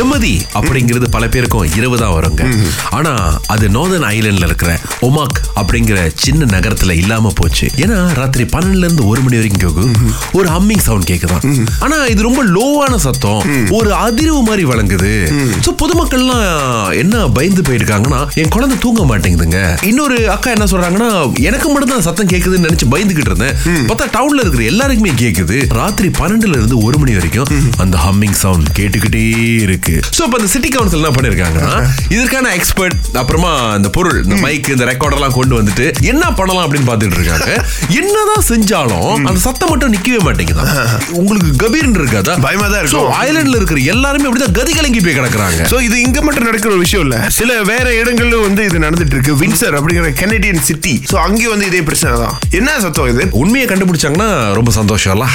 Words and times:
நிம்மதி 0.00 0.34
அப்படிங்கிறது 0.58 1.06
பல 1.14 1.24
பேருக்கும் 1.32 1.72
இரவு 1.78 1.96
தான் 2.02 2.14
வருங்க. 2.16 2.42
ஆனா 2.98 3.12
அது 3.52 3.64
நோதன் 3.76 4.06
ஐலண்ட்ல 4.12 4.46
இருக்கிற 4.48 4.70
ஒமாக் 5.06 5.38
அப்படிங்கிற 5.60 5.98
சின்ன 6.24 6.46
நகரத்துல 6.52 6.94
இல்லாம 7.00 7.32
போச்சு. 7.40 7.66
ஏன்னா 7.84 7.98
ராத்திரி 8.18 8.44
பன்னெண்டுல 8.54 8.86
இருந்து 8.86 9.04
ஒரு 9.10 9.20
மணி 9.24 9.38
வரைக்கும் 9.38 9.62
கேக்கும் 9.64 9.92
ஒரு 10.38 10.46
ஹம்மிங் 10.54 10.84
சவுண்ட் 10.86 11.08
கேக்குதான். 11.10 11.44
ஆனா 11.84 11.96
இது 12.12 12.26
ரொம்ப 12.28 12.42
லோவான 12.56 12.94
சத்தம். 13.06 13.42
ஒரு 13.78 13.90
அதிர்வு 14.06 14.40
மாதிரி 14.48 14.64
வழங்குது 14.70 15.12
சோ 15.66 15.72
பொதுமக்கள்லாம் 15.82 16.46
என்ன 17.02 17.24
பயந்து 17.38 17.64
போயிருக்காங்கன்னா 17.68 18.20
என் 18.42 18.52
குழந்தை 18.56 18.78
தூங்க 18.84 19.04
மாட்டேங்குதுங்க. 19.10 19.60
இன்னொரு 19.90 20.18
அக்கா 20.36 20.50
என்ன 20.56 20.68
சொல்றாங்கன்னா 20.72 21.10
எனக்கு 21.48 21.68
மட்டும் 21.72 21.92
தான் 21.94 22.06
சத்தம் 22.08 22.30
கேக்குதுன்னு 22.32 22.66
நினைச்சு 22.68 22.90
பயந்துகிட்டு 22.94 23.32
இருந்தேன். 23.32 23.56
பார்த்தா 23.90 24.08
டவுன்ல 24.16 24.44
இருக்கிற 24.44 24.64
எல்லாருக்குமே 24.72 25.14
கேக்குது. 25.24 25.58
ராத்திரி 25.80 26.10
பன்னெண்டுல 26.20 26.58
இருந்து 26.60 26.78
ஒரு 26.88 26.98
மணி 27.04 27.18
வரைக்கும் 27.18 27.52
அந்த 27.84 27.98
ஹம்மிங் 28.06 28.38
சவுண்ட் 28.44 28.74
கேட்டுக்கிட்டே 28.80 29.24
இருக்கு. 29.66 29.89
சோ 30.16 30.22
இப்ப 30.26 30.38
அந்த 30.38 30.50
சிட்டி 30.54 30.68
கவுன்சில் 30.68 31.00
என்ன 31.00 31.12
பண்ணிருக்காங்கன்னா 31.16 31.70
இதற்கான 32.16 32.52
எக்ஸ்பர்ட் 32.58 32.96
அப்புறமா 33.22 33.52
இந்த 33.78 33.88
பொருள் 33.96 34.18
இந்த 34.24 34.36
மைக் 34.44 34.70
இந்த 34.74 34.84
ரெக்கார்ட் 34.90 35.16
எல்லாம் 35.18 35.36
கொண்டு 35.38 35.54
வந்துட்டு 35.60 35.86
என்ன 36.12 36.24
பண்ணலாம் 36.38 36.64
அப்படின்னு 36.66 36.88
பார்த்துட்டு 36.90 37.18
இருக்காங்க. 37.18 37.50
என்னதான் 38.00 38.44
செஞ்சாலும் 38.50 39.10
அந்த 39.28 39.40
சத்தம் 39.46 39.70
மட்டும் 39.72 39.92
நிக்கவே 39.94 40.20
மாட்டேங்குது. 40.26 40.64
உங்களுக்கு 41.20 41.50
கபீர்னு 41.62 42.00
இருக்காதா? 42.02 42.34
பயமா 42.46 42.66
தான் 42.72 42.80
இருக்கும். 42.82 43.10
ஐலண்ட்ல 43.24 43.56
இருக்கிற 43.60 43.80
எல்லாருமே 43.94 44.26
அப்படிதான் 44.28 44.56
கதி 44.58 44.72
கலங்கி 44.78 45.00
போய் 45.00 45.16
கிடக்குறாங்க. 45.18 45.60
சோ 45.72 45.80
இது 45.86 45.96
இங்க 46.06 46.18
மட்டும் 46.22 46.48
நடக்கிற 46.48 46.70
ஒரு 46.72 46.82
விஷயம் 46.86 47.04
இல்ல. 47.06 47.16
சில 47.38 47.62
வேற 47.62 47.86
இடங்கள்ல 48.00 48.40
வந்து 48.46 48.64
இது 48.64 48.78
நடந்துட்டு 48.86 49.16
இருக்கு. 49.16 49.34
வின்சர் 49.42 49.76
அப்படிங்கிற 49.78 50.12
கெனடியன் 50.22 50.62
சிட்டி 50.68 50.94
சோ 51.12 51.16
அங்கேயும் 51.26 51.54
வந்து 51.54 51.66
இதே 51.66 51.82
பிரச்சனை 51.82 52.14
தான். 52.24 52.34
என்ன 52.60 52.78
சத்தம் 52.86 53.08
இது? 53.12 53.24
உண்மையை 53.42 53.66
கண்டுபிடிச்சாங்கன்னா 53.68 54.28
ரொம்ப 54.58 54.70
சந்தோஷம்ல 54.80 55.26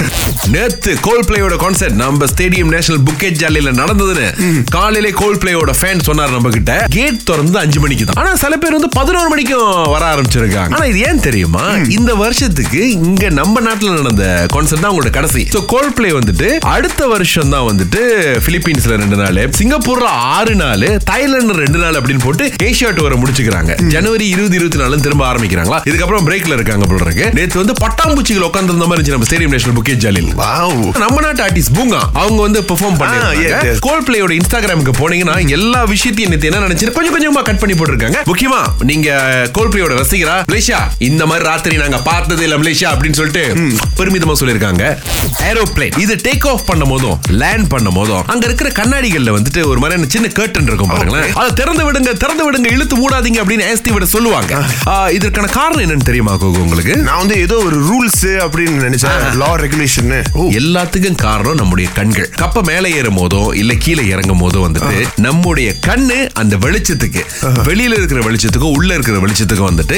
நேத்து 0.55 0.91
கோல் 1.07 1.25
பிளேயோட 1.27 1.55
கான்சர்ட் 1.63 1.97
நம்ம 2.03 2.25
ஸ்டேடியம் 2.33 2.73
நேஷனல் 2.75 3.03
புக்கெட் 3.09 3.39
ஜாலியில 3.43 3.71
நடந்ததுன்னு. 3.81 4.27
காலையிலே 4.75 5.11
கோல் 5.21 5.39
பிளேயோட 5.41 5.71
ஃபேன் 5.79 6.03
சொன்னார் 6.07 6.33
நம்ம 6.35 6.49
கிட்ட 6.55 6.73
கேட் 6.95 7.19
திறந்து 7.29 7.57
அஞ்சு 7.63 7.79
மணிக்கு 7.83 8.05
தான். 8.07 8.19
ஆனா 8.21 8.31
சில 8.43 8.53
பேர் 8.63 8.75
வந்து 8.77 8.89
பதினோரு 8.97 9.29
மணிக்கும் 9.33 9.69
வர 9.93 10.03
ஆரம்பிச்சிருக்காங்க. 10.13 10.75
ஆனா 10.77 10.85
இது 10.91 10.99
ஏன் 11.09 11.23
தெரியுமா? 11.27 11.63
இந்த 11.97 12.11
வருஷத்துக்கு 12.23 12.81
இங்க 12.97 13.29
நம்ம 13.39 13.61
நாட்டுல 13.67 13.93
நடந்த 13.99 14.25
கான்சர்ட் 14.53 14.83
தான் 14.83 14.89
அவங்களோட 14.91 15.11
கடைசி. 15.17 15.43
சோ 15.55 15.61
கோல் 15.73 15.93
பிளே 15.99 16.11
வந்துட்டு 16.19 16.49
அடுத்த 16.75 17.07
வருஷம் 17.13 17.53
தான் 17.55 17.67
வந்துட்டு 17.69 18.01
பிலிப்பீன்ஸ்ல 18.47 18.99
ரெண்டு 19.03 19.19
நாள் 19.21 19.41
சிங்கப்பூர்ல 19.59 20.09
ஆறு 20.37 20.55
நாள் 20.63 20.87
தாய்லாந்து 21.11 21.59
ரெண்டு 21.63 21.81
நாள் 21.83 21.99
அப்படின்னு 21.99 22.25
போட்டு 22.27 22.45
ஏஷியா 22.69 22.91
டூரை 22.99 23.17
முடிச்சுக்கிறாங்க. 23.23 23.71
ஜனவரி 23.95 24.27
இருபது 24.35 24.57
இருபத்தி 24.59 24.81
நாலு 24.83 25.01
திரும்ப 25.07 25.23
ஆரம்பிக்கிறாங்களா? 25.31 25.79
இதுக்கப்புறம் 25.89 26.27
பிரேக்ல 26.29 26.57
இருக்காங்க 26.59 26.85
போல 26.91 27.03
இருக்கு. 27.07 27.27
நேத்து 27.39 27.61
வந்து 27.63 27.75
பட்டாம்பூச்சிகள் 27.83 28.47
உட்கார்ந்து 28.49 28.71
இருந்த 28.73 28.87
மாதிரி 28.89 28.99
இருந்துச்சு 28.99 29.17
நம்ம 29.17 29.29
ஸ்டேடியம் 29.29 29.53
நேஷனல் 29.55 29.77
புக்கே 29.79 29.97
ஜாலில் 30.05 30.31
நம்ம 31.03 31.17
நாட்டு 31.25 31.43
ஆர்டிஸ்ட் 31.47 31.73
பூங்கா 31.77 32.01
அவங்க 32.21 32.39
வந்து 32.47 32.59
பெர்ஃபார்ம் 32.69 32.95
yes, 32.95 33.01
பண்ணிருக்காங்க 33.01 33.69
yes. 33.71 33.79
பிளேயோட 34.25 34.37
இன்ஸ்டாகிராமுக்கு 34.39 34.93
போனீங்கன்னா 34.99 35.35
எல்லா 35.57 35.81
விஷயத்தையும் 35.93 36.31
நேத்து 36.33 36.49
என்ன 36.49 36.61
நினைச்சு 36.67 36.91
கொஞ்சம் 36.97 37.15
கொஞ்சமா 37.15 37.41
கட் 37.49 37.59
பண்ணி 37.61 37.75
போட்டிருக்காங்க. 37.79 38.19
முக்கியமா 38.31 38.61
நீங்க 38.89 39.09
கோல் 39.55 39.71
பிளேயோட 39.73 39.93
ரசிகரா? 40.01 40.35
மலேசியா? 40.51 40.79
இந்த 41.09 41.23
மாதிரி 41.29 41.43
ராத்திரி 41.49 41.75
நாங்க 41.83 41.99
பார்த்தது 42.09 42.43
இல்ல 42.47 42.55
மலேசியா 42.61 42.89
அப்படின்னு 42.93 43.17
சொல்லிட்டு 43.19 43.43
பெருமிதமா 43.99 44.35
சொல்லிருக்காங்க 44.41 44.83
ஏரோப்ளேன் 45.49 45.97
இது 46.03 46.15
டேக் 46.27 46.47
ஆஃப் 46.53 46.65
பண்ணும் 46.69 46.91
போதும் 46.93 47.17
லேண்ட் 47.41 47.67
பண்ணும் 47.73 47.97
போதும் 47.99 48.23
அங்க 48.33 48.45
இருக்கிற 48.49 48.69
கண்ணாடிகள்ல 48.79 49.33
வந்துட்டு 49.37 49.61
ஒரு 49.71 49.79
மாதிரியான 49.83 50.09
சின்ன 50.15 50.31
கர்டன் 50.39 50.69
இருக்கும் 50.71 50.93
பாருங்களேன். 50.93 51.33
அதை 51.41 51.49
திறந்து 51.61 51.85
விடுங்க 51.87 52.13
திறந்து 52.23 52.43
விடுங்க 52.47 52.69
இழுத்து 52.75 52.97
மூடாதீங்க 53.01 53.41
அப்படின்னு 53.43 53.67
ஏஸ்தி 53.73 53.93
விட 53.95 54.07
சொல்லுவாங்க. 54.15 54.53
இதற்கான 55.17 55.49
காரணம் 55.59 55.83
என்னன்னு 55.85 56.09
தெரியுமா 56.11 56.33
கோகு 56.43 56.63
உங்களுக்கு? 56.65 56.95
நான் 57.07 57.21
வந்து 57.23 57.37
ஏதோ 57.45 57.57
ஒரு 57.67 57.77
ரூல்ஸ் 57.89 58.25
அப்படின்னு 58.45 58.85
நினைச்சேன் 58.87 59.39
லா 59.43 59.51
ரெகுலேஷன் 59.65 60.13
எல்லாத்துக்கும் 60.61 61.21
காரணம் 61.27 61.59
நம்முடைய 61.61 61.87
கண்கள். 61.99 62.29
கப்ப 62.41 62.63
மேலே 62.71 62.89
ஏறும் 62.99 63.19
போதோ 63.21 63.41
இல்ல 63.61 63.73
கீழே 63.85 64.03
இறங்கும் 64.15 64.41
போதோ 64.43 64.61
வந்துட்டு 64.65 64.99
நம்முடைய 65.25 65.69
கண்ணு 65.87 66.19
அந்த 66.41 66.55
வெளிச்சத்துக்கு 66.65 67.23
வெளியில 67.69 67.97
இருக்கிற 67.99 68.21
வெளிச்சத்துக்கும் 68.27 68.75
உள்ள 68.77 68.89
இருக்கிற 68.97 69.19
வெளிச்சத்துக்கும் 69.25 69.69
வந்துட்டு 69.71 69.97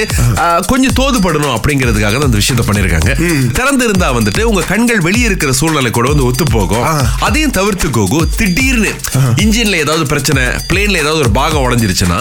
கொஞ்சம் 0.71 0.95
தோதுபடணும் 0.99 1.55
அப்படிங்கிறதுக்காக 1.57 2.23
அந்த 2.27 2.39
விஷயத்த 2.41 2.63
பண்ணிருக்காங்க. 2.67 3.11
திறந்து 3.57 3.83
இருந்தா 3.89 4.07
வந்துட்டு 4.17 4.41
உங்க 4.51 4.61
கண்கள் 4.71 5.01
வெளியே 5.07 5.25
இருக்கிற 5.29 5.51
சூழ்நிலை 5.59 5.91
கூட 5.97 6.07
வந்து 6.11 6.27
ஒத்து 6.29 6.45
போகும். 6.55 6.85
அதையும் 7.27 7.55
தவிர்த்து 7.57 7.87
கோகும் 7.97 8.29
திடீர்னு 8.39 8.91
இன்ஜின்ல 9.43 9.81
ஏதாவது 9.85 10.05
பிரச்சனை 10.13 10.43
பிளேன்ல 10.71 11.01
ஏதாவது 11.03 11.23
ஒரு 11.25 11.31
பாகம் 11.39 11.65
உடஞ்சிருச்சுன்னா 11.67 12.19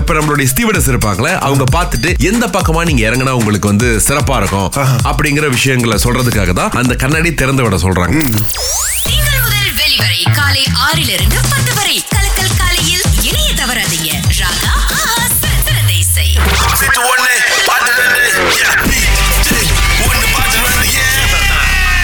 இப்ப 0.00 0.14
நம்மளுடைய 0.18 0.46
ஸ்டீவர்டஸ் 0.52 0.90
இருப்பாங்களே 0.92 1.32
அவங்க 1.48 1.64
பார்த்துட்டு 1.76 2.10
எந்த 2.30 2.44
பக்கமா 2.56 2.82
நீங்க 2.90 3.02
இறங்கினா 3.08 3.34
உங்களுக்கு 3.40 3.72
வந்து 3.72 3.90
சிறப்பா 4.08 4.36
இருக்கும் 4.42 4.68
அப்படிங்கிற 5.10 5.48
விஷயங்களை 5.56 5.98
சொல்றதுக்காக 6.06 6.52
தான் 6.60 6.74
அந்த 6.82 6.96
கண்ணாடி 7.04 7.32
திறந்து 7.42 7.64
விட 7.66 7.76
சொல்றாங்க. 7.86 8.16
வெளிவரை 10.00 10.24
காலை 10.36 10.64
ஆறிலிருந்து 10.86 11.38
பத்து 11.52 11.72
வரை. 11.78 11.96
கலக்கல் 12.14 12.56
காலையில் 12.60 13.04
இணைய 13.28 13.48
தவறாதீங்க. 13.60 14.10
ராகா 14.40 14.74
இசை 16.00 16.26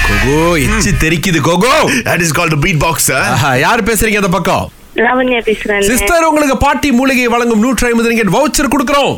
கோகோ 0.06 0.38
எச்சு 0.66 0.91
தெரிக்குது 1.05 1.41
கோகோ. 1.49 1.75
That 2.09 2.22
is 2.27 2.34
called 2.38 2.56
beat 2.65 2.81
box 2.84 3.10
ஆஹா, 3.19 3.50
யார் 3.65 3.88
பேசுறீங்க 3.91 4.21
அந்த 4.22 4.32
பக்கம்? 4.37 4.65
லாவண்யா 5.05 5.38
பேசுறேன் 5.47 5.87
சிஸ்டர் 5.91 6.26
உங்களுக்கு 6.28 6.56
பாட்டி 6.65 6.88
மூலிகை 6.99 7.25
வழங்கும் 7.32 7.62
நூற்றி 7.65 7.87
ஐம்பது 7.88 8.11
ரிங்கெட் 8.11 8.34
வவுச்சர் 8.34 8.72
கொடுக்குறோம். 8.75 9.15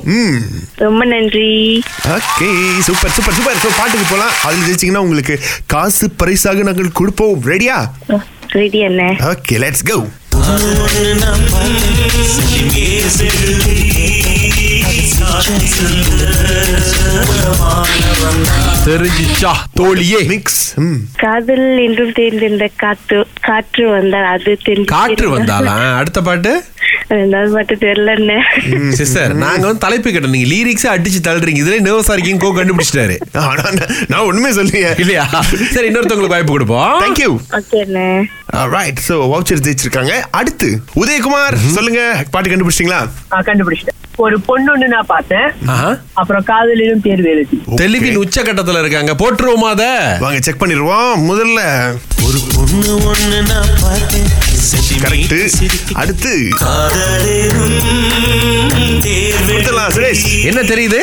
ரொம்ப 0.84 1.02
நன்றி. 1.12 1.50
ஓகே 2.16 2.48
சூப்பர் 2.86 3.12
சூப்பர் 3.16 3.36
சூப்பர் 3.38 3.76
பாட்டுக்கு 3.80 4.06
போலாம். 4.12 4.32
அதுல 4.46 4.64
ஜெயிச்சிங்கன்னா 4.68 5.04
உங்களுக்கு 5.06 5.34
காசு 5.74 6.06
பரிசாக 6.22 6.64
நாங்கள் 6.70 6.96
கொடுப்போம். 7.00 7.36
ரெடியா 7.52 7.76
ரெடி 8.54 8.80
என்ன 8.80 9.02
ஓகே 9.30 9.58
லெட்ஸ் 9.58 9.84
கோ 9.84 9.98
தெரிஞ்சிச்சா? 18.86 19.50
தோழியே. 19.74 20.18
மிக்ஸ் 20.28 20.60
காதல் 21.16 21.64
என்றும் 21.78 22.12
தேர்ந்தெடுத்த 22.12 22.66
காற்று 22.76 23.18
காற்று 23.40 23.84
வந்தால் 23.88 24.28
அது 24.32 24.52
தெரிஞ்சு 24.66 24.90
காற்று 24.90 25.26
வந்தாளா 25.30 25.74
அடுத்த 25.96 26.20
பாட்டு? 26.22 26.52
ரெண்டாவது 27.10 27.50
பாட்டு 27.52 27.74
தெரியல 27.76 28.36
சிஸ்டர் 28.90 29.32
நாங்க 29.36 29.64
வந்து 29.66 29.78
தலைப்பு 29.78 30.10
கேட்டோம். 30.10 30.34
நீங்க 30.36 30.48
லிரிக்ஸ் 30.54 30.86
அடிச்சு 30.86 31.20
தள்ளுறீங்க. 31.20 31.62
இதுல 31.62 31.80
நர்வஸா 31.80 32.14
இருக்கீங்க 32.14 32.42
கோ 32.44 32.52
கண்டுபிடிச்சிட்டாரு. 32.52 33.16
ஆனா, 33.44 33.64
நான் 34.08 34.26
ஒண்ணுமே 34.26 34.52
சொல்லியே 34.52 34.90
இல்லையா? 34.98 35.24
சரி 35.74 35.86
இன்னொருத்தவங்களுக்கு 35.90 36.36
வாய்ப்பு 36.36 36.52
கொடுப்போம். 36.52 36.94
தேங்க்யூ 37.02 37.30
ஓகே 37.58 37.80
அண்ணே 37.86 38.08
ரைட் 38.74 39.04
ஸோ 39.08 39.14
வவுச்சர் 39.32 39.64
ஜெயிச்சிருக்காங்க. 39.66 40.14
அடுத்து 40.32 40.70
உதயகுமார் 40.96 41.58
சொல்லுங்க. 41.76 42.02
பாட்டு 42.30 42.50
கண்டுபிடிச்சிங்களா 42.50 43.00
ஆ, 43.32 43.40
கண்டுபிடிச்சிட்டேன். 43.42 44.00
ஒரு 44.16 44.40
பொண்ணு 44.40 44.78
ஒண்ணு 44.78 44.86
நான் 44.86 45.04
பார்த்தேன். 45.06 45.52
அப்புறம் 46.12 46.44
காதலிலும் 46.44 47.00
தேர்வு 47.00 47.30
எழுதி. 47.30 47.62
தெலுங்கின் 47.66 48.20
உச்சகட்டத்துல 48.20 48.78
இருக்காங்க. 48.78 49.14
போட்டுருவோமா 49.14 49.68
அத? 49.70 50.16
வாங்க 50.20 50.38
செக் 50.40 50.62
பண்ணிடுவோம். 50.62 51.12
முதல்ல 51.16 51.84
ஒரு 52.22 52.38
பொண்ணு 52.54 53.14
ஒண்ணு 53.14 53.46
நான் 53.46 53.66
பார்த்தேன். 53.80 54.26
கரெக்ட். 54.98 55.50
அடுத்து. 55.92 56.48
என்ன 60.42 60.60
தெரியுது? 60.60 60.98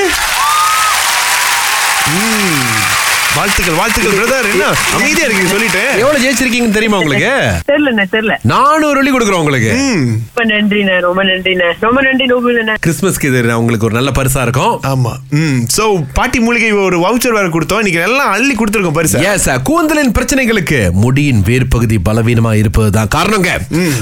வாழ்த்துக்கள் 3.36 3.76
வாழ்த்துக்கள் 3.76 4.18
பிரதர் 4.18 4.48
என்ன? 4.52 4.66
அமைதியா 4.96 5.26
இருக்கீங்க 5.26 5.52
சொல்லிட்டேன் 5.54 5.92
எவ்வளவு 6.02 6.24
ஜெயிச்சிருக்கீங்கன்னு 6.24 6.76
தெரியுமா 6.78 6.98
உங்களுக்கு? 6.98 7.32
தெரியலண்ணே 7.70 8.04
தெரியல 8.12 8.34
நானூறு 8.52 8.96
வழி 8.96 9.12
கொடுக்குறோம் 9.14 9.42
உங்களுக்கு. 9.44 9.70
ரொம்ப 9.70 10.44
நன்றிண்ணே 10.52 11.00
ரொம்ப 11.06 11.22
நன்றிண்ணே. 11.24 11.70
ரொம்ப 11.80 12.02
நன்றி 12.02 12.26
நோபுலண்ணே. 12.26 12.74
கிறிஸ்மஸ்க்கு 12.86 13.30
இது 13.32 13.58
உங்களுக்கு 13.58 13.86
ஒரு 13.86 13.96
நல்ல 13.96 14.12
பரிசா 14.18 14.42
இருக்கும். 14.42 14.76
ஆமா. 14.92 15.14
ம். 15.30 15.62
சோ 15.78 15.86
பாட்டி 16.14 16.40
மூலிகை 16.40 16.72
ஒரு 16.72 17.00
வவுச்சர் 17.00 17.36
வேற 17.38 17.48
கொடுத்தோம். 17.48 17.82
இன்னைக்கு 17.84 18.02
எல்லாம் 18.02 18.32
அள்ளி 18.32 18.56
கொடுத்துருக்கோம் 18.56 18.98
பரிசு. 19.00 19.24
எஸ் 19.32 19.50
கூந்தலின் 19.64 20.12
பிரச்சனைகளுக்கு 20.12 20.80
முடியின் 21.02 21.42
வேர் 21.46 21.68
பகுதி 21.68 22.00
பலவீனமா 22.10 22.54
இருப்பதுதான் 22.54 23.12
காரணங்க. 23.16 23.50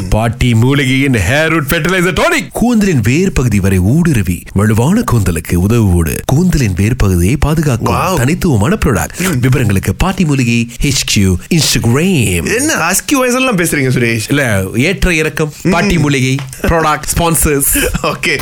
பாட்டி 0.10 0.54
மூலிகையின் 0.56 1.18
ஹேர் 1.30 1.50
ரூட் 1.50 1.70
ஃபெர்டிலைசர் 1.72 2.20
டானிக் 2.22 2.52
கூந்தலின் 2.52 3.04
வேர் 3.04 3.34
பகுதி 3.34 3.60
வரை 3.60 3.78
ஊடுருவி 3.96 4.38
வலுவான 4.54 5.04
கூந்தலுக்கு 5.12 5.56
உதவுவோடு 5.68 6.16
கூந்தலின் 6.26 6.74
வேர் 6.76 6.96
பகுதியை 6.98 7.38
பாதுகாக்கும். 7.40 8.18
தனித்துவமான 8.18 8.78
ப்ராடக்ட் 8.86 9.20
விவரங்களுக்கு 9.30 9.96
பாட்டி 9.96 10.26
மூலிகை 10.26 10.58
HQ 10.84 11.14
இன்ஸ்டாகிராம் 11.50 12.48
என்ன 12.56 12.74
அஸ்கி 12.90 13.12
வயசு 13.12 13.36
எல்லாம் 13.36 13.58
பேசுறீங்க 13.58 13.90
சுரேஷ்? 13.96 14.26
இல்ல 14.30 14.44
ஏற்ற 14.82 15.14
இறக்கம். 15.14 15.54
பாட்டி 15.72 15.98
மூலிகை 15.98 16.36
ப்ராடக்ட் 16.62 17.10
ஸ்பான்சர்ஸ் 17.16 17.72
ஓகே 18.04 18.36